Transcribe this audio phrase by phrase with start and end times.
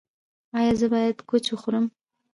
[0.57, 1.85] ایا زه باید کوچ وخورم؟